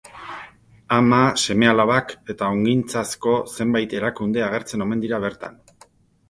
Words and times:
Ama, 0.95 1.19
seme-alabak 1.41 2.13
eta 2.35 2.49
ongintzazko 2.55 3.35
zenbait 3.59 3.95
erakunde 4.01 4.45
agertzen 4.49 4.87
omen 4.89 5.05
dira 5.07 5.23
bertan. 5.29 5.63